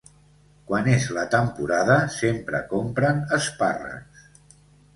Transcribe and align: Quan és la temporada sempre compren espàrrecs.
Quan 0.71 0.87
és 0.93 1.05
la 1.17 1.25
temporada 1.35 1.99
sempre 2.15 2.63
compren 2.73 3.23
espàrrecs. 3.41 4.29